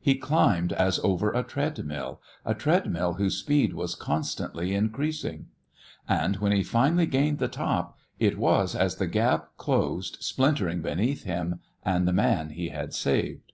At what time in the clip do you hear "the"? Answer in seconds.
7.40-7.48, 8.96-9.06, 12.08-12.14